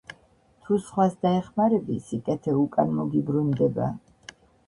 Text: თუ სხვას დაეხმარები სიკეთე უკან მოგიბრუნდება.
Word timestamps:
თუ 0.67 0.77
სხვას 0.85 1.13
დაეხმარები 1.25 1.99
სიკეთე 2.07 2.55
უკან 2.63 2.97
მოგიბრუნდება. 3.01 3.93